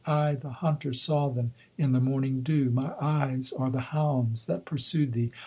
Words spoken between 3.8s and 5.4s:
hounds that pursued thee.